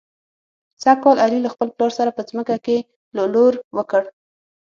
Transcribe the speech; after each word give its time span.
سږ 0.81 0.97
کال 1.03 1.17
علي 1.25 1.39
له 1.43 1.49
خپل 1.53 1.67
پلار 1.75 1.91
سره 1.99 2.11
په 2.17 2.21
ځمکه 2.29 2.55
کې 2.65 2.77
لو 3.15 3.23
لور 3.33 3.53
وکړ. 3.77 4.01